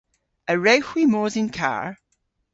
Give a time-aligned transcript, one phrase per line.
[0.51, 1.89] A wrewgh hwi mos yn karr?